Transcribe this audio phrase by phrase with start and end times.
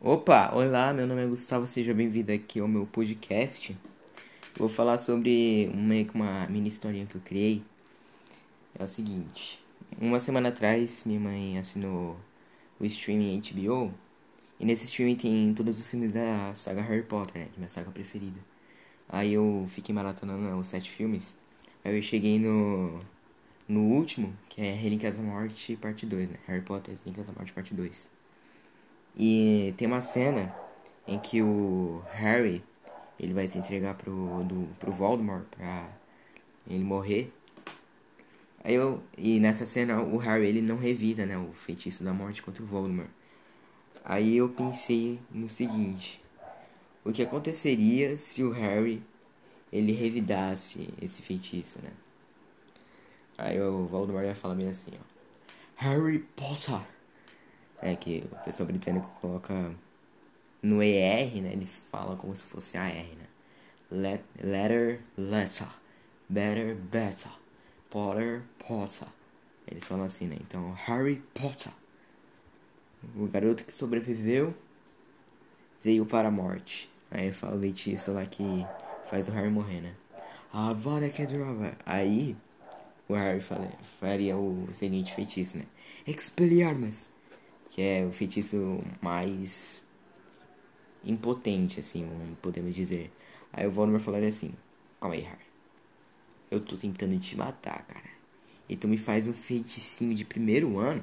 [0.00, 3.76] Opa, olá, meu nome é Gustavo, seja bem-vindo aqui ao meu podcast.
[4.56, 7.62] Vou falar sobre uma mini historinha que eu criei.
[8.78, 9.58] É o seguinte,
[9.98, 12.14] uma semana atrás minha mãe assinou
[12.78, 13.92] o streaming HBO
[14.60, 17.68] e nesse streaming tem todos os filmes da saga Harry Potter, né, que é minha
[17.70, 18.38] saga preferida.
[19.08, 21.38] Aí eu fiquei maratonando os sete filmes.
[21.82, 23.00] Aí eu cheguei no
[23.68, 26.36] no último, que é Relíquias da Morte, parte 2, né?
[26.46, 28.08] Harry Potter, Relíquias da Morte, parte 2.
[29.16, 30.54] E tem uma cena
[31.06, 32.62] em que o Harry,
[33.18, 35.88] ele vai se entregar pro, do, pro Voldemort pra
[36.68, 37.32] ele morrer.
[38.62, 41.38] Aí eu, e nessa cena o Harry, ele não revida, né?
[41.38, 43.08] O feitiço da morte contra o Voldemort.
[44.04, 46.22] Aí eu pensei no seguinte.
[47.04, 49.02] O que aconteceria se o Harry,
[49.72, 51.90] ele revidasse esse feitiço, né?
[53.38, 55.16] Aí o Voldemort ia falar bem assim, ó.
[55.76, 56.80] Harry Potter.
[57.80, 59.74] É que o pessoal britânico coloca
[60.62, 61.52] no ER, né?
[61.52, 63.26] Eles falam como se fosse AR, né?
[63.90, 65.68] Let, letter, letter.
[66.28, 67.30] Better, better.
[67.90, 69.08] Potter, Potter.
[69.66, 70.36] Eles falam assim, né?
[70.40, 71.72] Então, Harry Potter.
[73.14, 74.54] O garoto que sobreviveu
[75.82, 76.90] veio para a morte.
[77.10, 78.66] Aí fala o feitiço lá que
[79.04, 79.94] faz o Harry morrer, né?
[80.52, 81.76] Avada Kedavra.
[81.86, 82.36] Aí
[83.08, 83.40] o Harry
[84.00, 85.64] faria o seguinte feitiço, né?
[86.06, 87.10] Expelliarmus,
[87.70, 89.84] que é o feitiço mais
[91.04, 92.08] impotente, assim,
[92.42, 93.12] podemos dizer.
[93.52, 94.52] Aí o Voldemort falaria assim:
[95.00, 95.46] Calma aí, Harry.
[96.50, 98.10] Eu tô tentando te matar, cara.
[98.68, 101.02] E tu me faz um feiticinho de primeiro ano?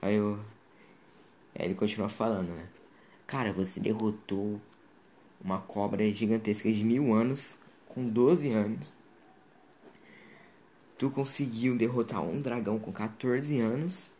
[0.00, 0.38] Aí eu.
[1.58, 2.68] Aí ele continua falando, né?
[3.26, 4.60] Cara, você derrotou
[5.42, 8.96] uma cobra gigantesca de mil anos com 12 anos
[10.98, 14.10] tu conseguiu derrotar um dragão com 14 anos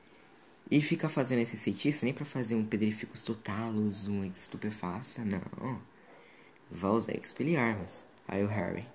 [0.71, 5.81] e fica fazendo esses feitiços nem para fazer um Pedrificus Totalus, um Estupefaça, não.
[6.71, 8.05] Vai usar Expelliarmus.
[8.27, 8.87] Aí o Harry.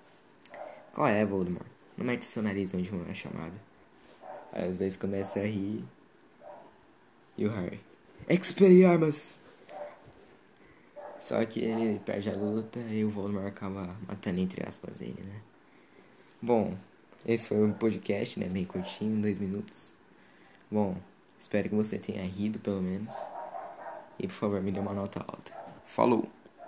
[0.94, 1.66] Qual é, Voldemort?
[1.98, 3.58] Não mete seu nariz onde não é chamado.
[4.52, 5.84] Aí os dois começam a rir.
[7.38, 7.80] E o Harry.
[8.28, 9.40] Expelliarmus!
[11.22, 15.42] Só que ele perde a luta e o Voldemort acaba matando entre aspas ele, né?
[16.42, 16.76] Bom,
[17.26, 18.48] esse foi um podcast, né?
[18.48, 19.94] Bem curtinho, dois minutos.
[20.70, 20.98] Bom,
[21.42, 23.14] espero que você tenha rido pelo menos.
[24.20, 25.52] E por favor, me dê uma nota alta.
[25.84, 26.41] Falou!